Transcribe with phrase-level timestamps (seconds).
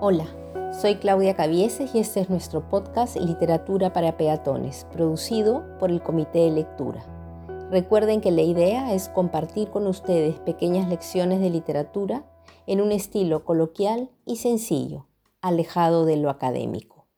[0.00, 0.28] Hola,
[0.80, 6.38] soy Claudia Cavieses y este es nuestro podcast Literatura para Peatones, producido por el Comité
[6.38, 7.04] de Lectura.
[7.72, 12.30] Recuerden que la idea es compartir con ustedes pequeñas lecciones de literatura
[12.68, 15.08] en un estilo coloquial y sencillo,
[15.40, 17.08] alejado de lo académico.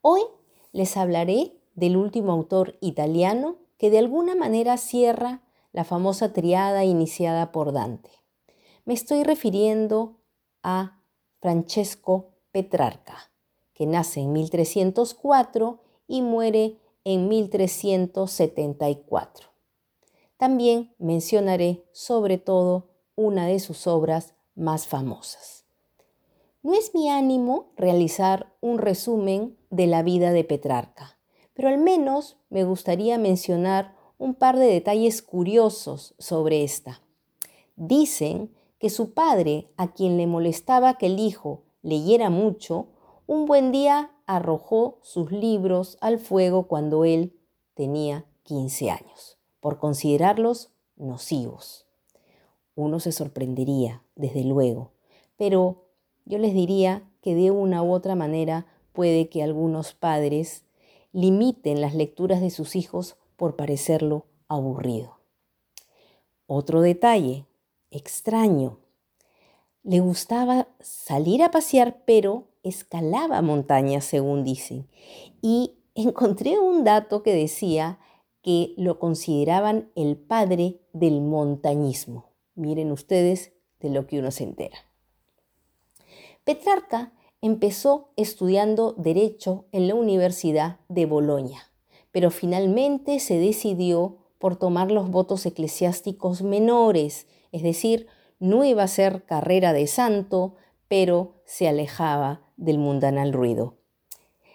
[0.00, 0.22] Hoy
[0.70, 5.42] les hablaré del último autor italiano que de alguna manera cierra
[5.72, 8.10] la famosa triada iniciada por Dante.
[8.84, 10.20] Me estoy refiriendo
[10.62, 11.00] a
[11.44, 13.30] Francesco Petrarca,
[13.74, 19.48] que nace en 1304 y muere en 1374.
[20.38, 25.66] También mencionaré sobre todo una de sus obras más famosas.
[26.62, 31.18] No es mi ánimo realizar un resumen de la vida de Petrarca,
[31.52, 37.02] pero al menos me gustaría mencionar un par de detalles curiosos sobre esta.
[37.76, 38.50] Dicen
[38.84, 42.88] que su padre, a quien le molestaba que el hijo leyera mucho,
[43.26, 47.34] un buen día arrojó sus libros al fuego cuando él
[47.72, 51.86] tenía 15 años, por considerarlos nocivos.
[52.74, 54.90] Uno se sorprendería, desde luego,
[55.38, 55.86] pero
[56.26, 60.66] yo les diría que de una u otra manera puede que algunos padres
[61.10, 65.20] limiten las lecturas de sus hijos por parecerlo aburrido.
[66.46, 67.46] Otro detalle,
[67.94, 68.78] extraño.
[69.82, 74.88] Le gustaba salir a pasear, pero escalaba montañas, según dicen.
[75.42, 77.98] Y encontré un dato que decía
[78.42, 82.26] que lo consideraban el padre del montañismo.
[82.54, 84.76] Miren ustedes de lo que uno se entera.
[86.44, 91.70] Petrarca empezó estudiando derecho en la Universidad de Bolonia,
[92.10, 98.08] pero finalmente se decidió por tomar los votos eclesiásticos menores es decir,
[98.40, 100.56] no iba a ser carrera de santo,
[100.88, 103.76] pero se alejaba del mundanal ruido.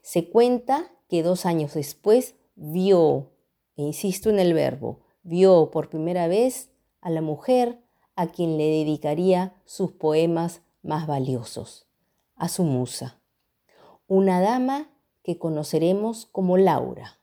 [0.00, 3.32] Se cuenta que dos años después vio,
[3.76, 6.70] e insisto en el verbo, vio por primera vez
[7.02, 7.82] a la mujer
[8.14, 11.86] a quien le dedicaría sus poemas más valiosos,
[12.34, 13.20] a su musa,
[14.06, 14.88] una dama
[15.22, 17.20] que conoceremos como Laura,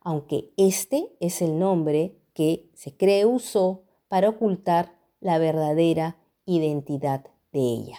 [0.00, 7.60] aunque este es el nombre que se cree usó para ocultar la verdadera identidad de
[7.60, 7.98] ella.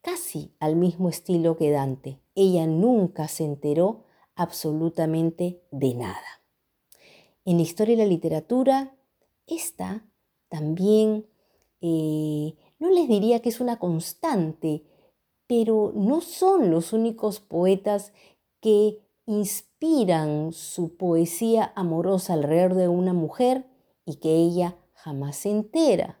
[0.00, 4.04] Casi al mismo estilo que Dante, ella nunca se enteró
[4.36, 6.42] absolutamente de nada.
[7.44, 8.94] En la historia y la literatura,
[9.46, 10.04] esta
[10.48, 11.26] también,
[11.80, 14.84] eh, no les diría que es una constante,
[15.46, 18.12] pero no son los únicos poetas
[18.60, 23.66] que inspiran su poesía amorosa alrededor de una mujer
[24.04, 26.18] y que ella jamás se entera.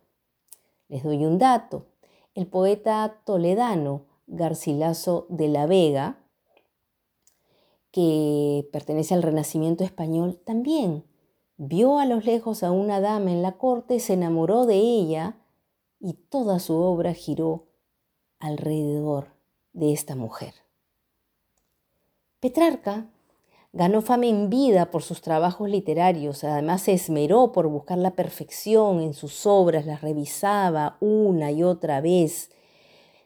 [0.86, 1.86] Les doy un dato.
[2.36, 6.20] El poeta toledano Garcilaso de la Vega,
[7.90, 11.04] que pertenece al Renacimiento español, también
[11.56, 15.34] vio a los lejos a una dama en la corte, se enamoró de ella
[15.98, 17.66] y toda su obra giró
[18.38, 19.32] alrededor
[19.72, 20.54] de esta mujer.
[22.38, 23.08] Petrarca
[23.76, 29.02] Ganó fama en vida por sus trabajos literarios, además se esmeró por buscar la perfección
[29.02, 32.50] en sus obras, las revisaba una y otra vez.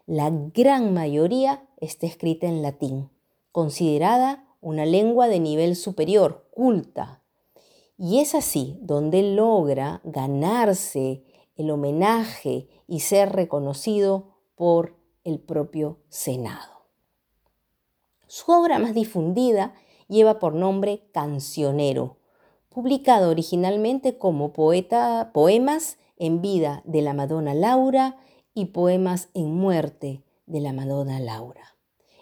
[0.07, 3.11] La gran mayoría está escrita en latín,
[3.53, 7.23] considerada una lengua de nivel superior, culta.
[7.97, 11.23] Y es así donde logra ganarse
[11.55, 16.87] el homenaje y ser reconocido por el propio Senado.
[18.27, 19.75] Su obra más difundida
[20.11, 22.19] lleva por nombre Cancionero,
[22.69, 28.19] publicado originalmente como poeta, poemas en vida de la Madonna Laura
[28.53, 31.77] y poemas en muerte de la Madonna Laura.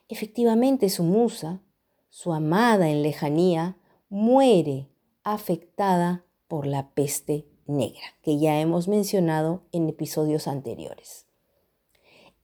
[0.09, 1.61] Efectivamente, su musa,
[2.09, 3.77] su amada en lejanía,
[4.09, 4.89] muere
[5.25, 11.27] afectada por la peste negra, que ya hemos mencionado en episodios anteriores.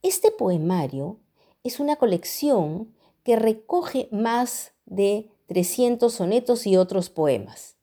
[0.02, 1.20] Este poemario
[1.62, 7.76] es una colección que recoge más de 300 sonetos y otros poemas.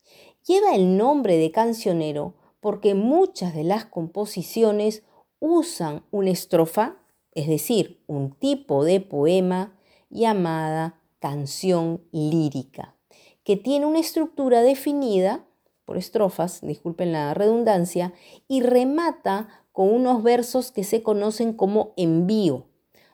[0.46, 5.04] Lleva el nombre de cancionero porque muchas de las composiciones
[5.40, 6.98] usan una estrofa,
[7.34, 9.78] es decir, un tipo de poema
[10.10, 12.96] llamada canción lírica,
[13.44, 15.46] que tiene una estructura definida
[15.86, 18.14] por estrofas, disculpen la redundancia,
[18.48, 22.66] y remata con unos versos que se conocen como envío,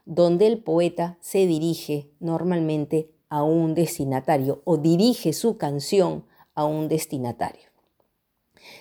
[0.05, 6.25] donde el poeta se dirige normalmente a un destinatario o dirige su canción
[6.55, 7.67] a un destinatario.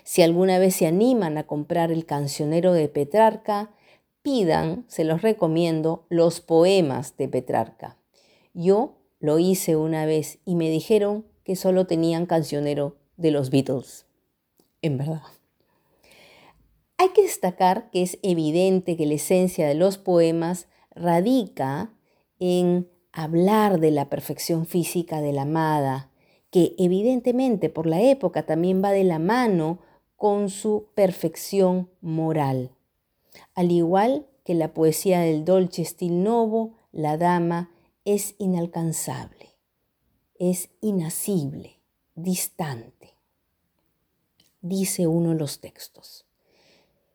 [0.05, 3.71] Si alguna vez se animan a comprar el cancionero de Petrarca,
[4.23, 7.97] pidan, se los recomiendo, los poemas de Petrarca.
[8.55, 14.07] Yo lo hice una vez y me dijeron que solo tenían cancionero de los Beatles.
[14.83, 15.23] En verdad.
[16.99, 21.93] Hay que destacar que es evidente que la esencia de los poemas radica
[22.39, 26.11] en hablar de la perfección física de la amada,
[26.51, 29.79] que evidentemente por la época también va de la mano
[30.17, 32.73] con su perfección moral.
[33.55, 37.71] Al igual que la poesía del Dolce Stil Novo, la dama
[38.05, 39.57] es inalcanzable,
[40.39, 41.81] es inasible,
[42.15, 43.15] distante.
[44.61, 46.27] Dice uno de los textos.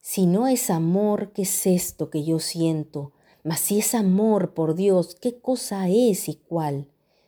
[0.01, 3.13] Si no es amor, ¿qué es esto que yo siento?
[3.43, 6.87] Mas si es amor, por Dios, ¿qué cosa es y cuál?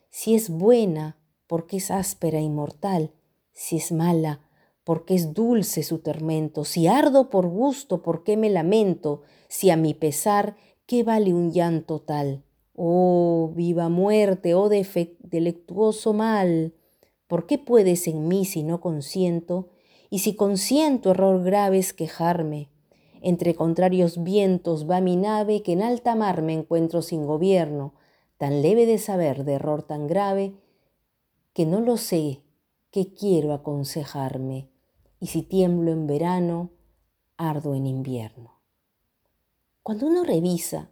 [0.09, 1.17] Si es buena,
[1.47, 3.11] porque es áspera y mortal.
[3.51, 4.41] Si es mala,
[4.83, 6.65] porque es dulce su tormento.
[6.65, 9.21] Si ardo por gusto, ¿por qué me lamento?
[9.47, 10.55] Si a mi pesar,
[10.85, 12.43] ¿qué vale un llanto tal?
[12.75, 16.73] Oh, viva muerte, oh delectuoso mal,
[17.27, 19.69] ¿por qué puedes en mí si no consiento?
[20.09, 22.69] Y si consiento error grave es quejarme.
[23.25, 27.93] Entre contrarios vientos va mi nave que en alta mar me encuentro sin gobierno,
[28.37, 30.53] tan leve de saber de error tan grave,
[31.53, 32.41] que no lo sé,
[32.91, 34.67] que quiero aconsejarme
[35.21, 36.71] y si tiemblo en verano,
[37.37, 38.59] ardo en invierno.
[39.83, 40.91] Cuando uno revisa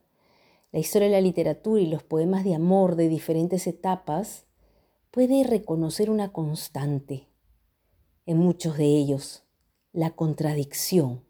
[0.72, 4.46] la historia de la literatura y los poemas de amor de diferentes etapas,
[5.12, 7.28] puede reconocer una constante
[8.26, 9.44] en muchos de ellos,
[9.92, 11.26] la contradicción.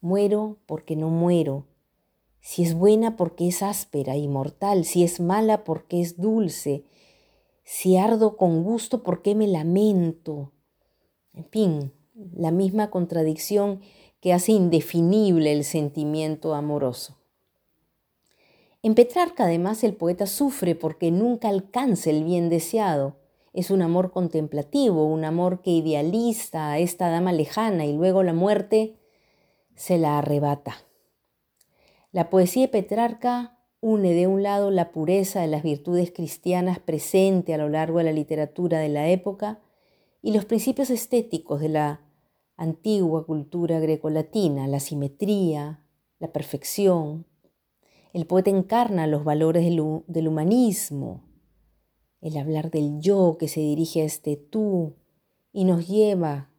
[0.00, 1.66] Muero porque no muero.
[2.40, 6.84] Si es buena porque es áspera y mortal, si es mala porque es dulce,
[7.64, 10.52] si ardo con gusto porque me lamento.
[11.34, 11.92] En fin,
[12.34, 13.80] la misma contradicción
[14.20, 17.16] que hace indefinible el sentimiento amoroso.
[18.82, 23.16] En Petrarca además el poeta sufre porque nunca alcanza el bien deseado.
[23.52, 28.32] Es un amor contemplativo, un amor que idealiza a esta dama lejana y luego la
[28.32, 28.94] muerte
[29.76, 30.76] se la arrebata.
[32.10, 37.54] La poesía de Petrarca une de un lado la pureza de las virtudes cristianas presente
[37.54, 39.60] a lo largo de la literatura de la época
[40.22, 42.00] y los principios estéticos de la
[42.56, 45.84] antigua cultura grecolatina, la simetría,
[46.18, 47.26] la perfección.
[48.12, 51.22] El poeta encarna los valores del, humanismo,
[52.22, 54.96] el hablar del yo que se dirige a este tú
[55.52, 56.50] y nos lleva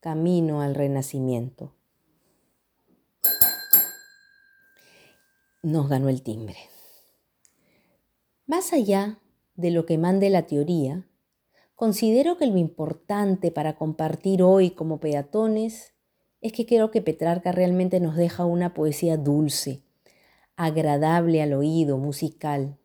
[0.00, 1.77] camino al renacimiento.
[5.62, 6.56] Nos ganó el timbre.
[8.46, 9.18] Más allá
[9.54, 11.08] de lo que mande la teoría,
[11.78, 15.92] Considero que lo importante para compartir hoy como peatones
[16.40, 19.84] es que creo que Petrarca realmente nos deja una poesía dulce,
[20.56, 22.78] agradable al oído, musical,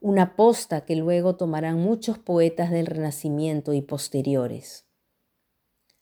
[0.00, 4.86] una posta que luego tomarán muchos poetas del Renacimiento y posteriores.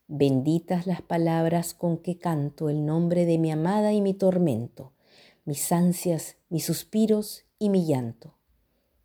[0.06, 4.92] Benditas las palabras con que canto el nombre de mi amada y mi tormento,
[5.44, 8.34] mis ansias, mis suspiros y mi llanto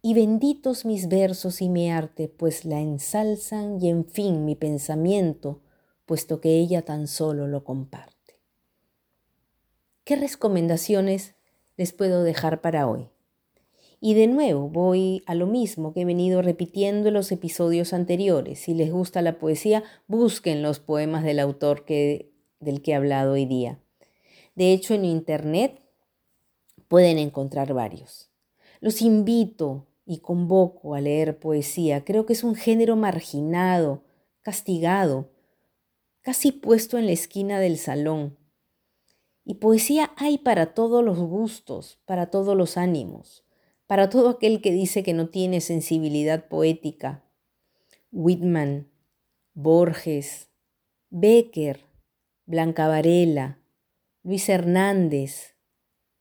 [0.01, 5.59] y benditos mis versos y mi arte, pues la ensalzan y en fin mi pensamiento,
[6.05, 8.39] puesto que ella tan solo lo comparte.
[10.05, 11.35] ¿Qué recomendaciones
[11.75, 13.09] les puedo dejar para hoy?
[13.99, 18.59] Y de nuevo voy a lo mismo que he venido repitiendo en los episodios anteriores.
[18.59, 23.33] Si les gusta la poesía, busquen los poemas del autor que, del que he hablado
[23.33, 23.79] hoy día.
[24.55, 25.81] De hecho, en Internet
[26.87, 28.29] pueden encontrar varios.
[28.79, 32.05] Los invito y convoco a leer poesía.
[32.05, 34.03] Creo que es un género marginado,
[34.41, 35.29] castigado,
[36.21, 38.37] casi puesto en la esquina del salón.
[39.43, 43.43] Y poesía hay para todos los gustos, para todos los ánimos,
[43.85, 47.23] para todo aquel que dice que no tiene sensibilidad poética.
[48.11, 48.89] Whitman,
[49.53, 50.49] Borges,
[51.09, 51.81] Becker,
[52.45, 53.59] Blanca Varela,
[54.23, 55.56] Luis Hernández,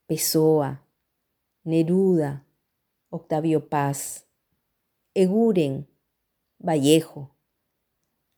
[0.07, 0.87] Pessoa,
[1.65, 2.45] Neruda,
[3.09, 4.25] Octavio Paz,
[5.13, 5.89] Eguren,
[6.59, 7.35] Vallejo,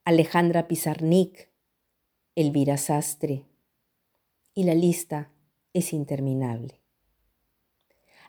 [0.03, 1.51] Alejandra Pizarnik,
[2.33, 3.45] Elvira Sastre,
[4.55, 5.31] y la lista
[5.73, 6.81] es interminable.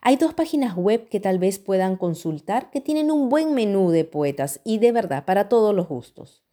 [0.03, 4.05] Hay dos páginas web que tal vez puedan consultar que tienen un buen menú de
[4.05, 6.45] poetas y de verdad para todos los gustos.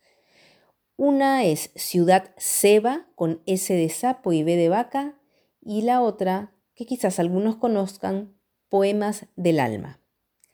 [0.96, 5.20] Una es Ciudad Seba con S de sapo y B de vaca
[5.62, 8.38] y la otra, que quizás algunos conozcan,
[8.70, 10.00] Poemas del alma.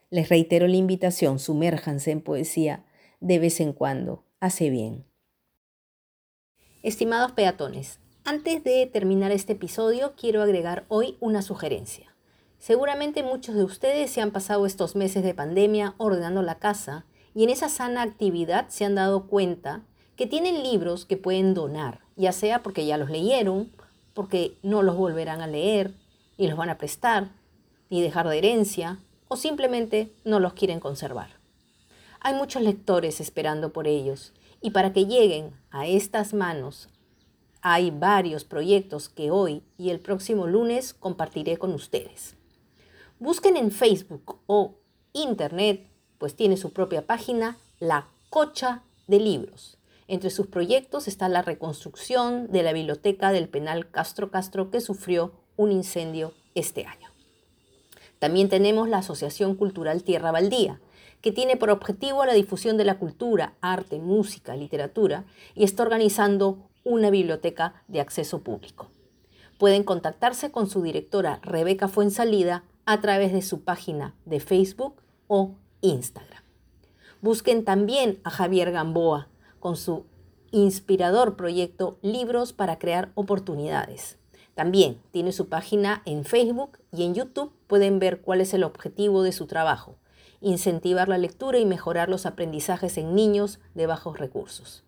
[0.10, 2.86] Les reitero la invitación, sumérjanse en poesía
[3.20, 5.06] de vez en cuando, hace bien.
[6.82, 12.16] Estimados peatones, Antes de terminar este episodio, quiero agregar hoy una sugerencia.
[12.58, 17.44] Seguramente muchos de ustedes se han pasado estos meses de pandemia ordenando la casa y
[17.44, 19.84] en esa sana actividad se han dado cuenta
[20.16, 23.72] que tienen libros que pueden donar, ya sea porque ya los leyeron,
[24.14, 25.96] porque no los volverán a leer,
[26.38, 27.32] ni los van a prestar,
[27.90, 31.30] ni dejar de herencia, o simplemente no los quieren conservar.
[32.20, 36.90] Hay muchos lectores esperando por ellos, y para que lleguen a estas manos
[37.62, 42.36] hay varios proyectos que hoy y el próximo lunes compartiré con ustedes.
[43.20, 44.76] Busquen en Facebook o
[45.14, 45.88] Internet,
[46.18, 49.78] pues tiene su propia página, La Cocha de Libros.
[50.08, 55.32] Entre sus proyectos está la reconstrucción de la biblioteca del penal Castro Castro que sufrió
[55.56, 57.10] un incendio este año.
[58.20, 60.80] También tenemos la Asociación Cultural Tierra Baldía,
[61.22, 66.70] que tiene por objetivo la difusión de la cultura, arte, música, literatura y está organizando
[66.84, 68.88] una biblioteca de acceso público.
[69.58, 74.96] Pueden contactarse con su directora Rebeca Fuensalida a través de su página de Facebook
[75.28, 76.44] o Instagram.
[77.22, 79.30] Busquen también a Javier Gamboa
[79.62, 80.06] con su
[80.52, 84.18] inspirador proyecto Libros para crear oportunidades.
[84.56, 89.24] También tiene su página en Facebook y en YouTube pueden ver cuál es el objetivo
[89.24, 89.96] de su trabajo,
[90.42, 94.84] incentivar la lectura y mejorar los aprendizajes en niños de bajos recursos.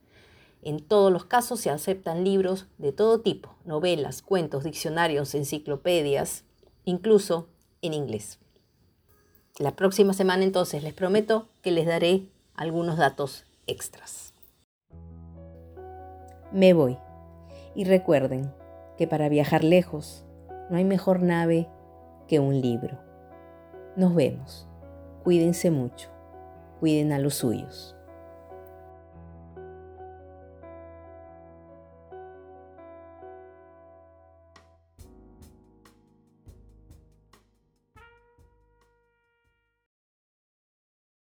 [0.62, 6.43] En todos los casos se aceptan libros de todo tipo, novelas, cuentos, diccionarios, enciclopedias,
[6.86, 7.48] incluso
[7.81, 8.39] en inglés.
[9.57, 14.34] La próxima semana entonces les prometo que les daré algunos datos extras.
[16.51, 16.98] Me voy.
[17.75, 18.51] Y recuerden
[18.97, 20.25] que para viajar lejos
[20.69, 21.67] no hay mejor nave
[22.27, 22.99] que un libro.
[23.95, 24.67] Nos vemos.
[25.23, 26.09] Cuídense mucho.
[26.79, 27.95] Cuiden a los suyos.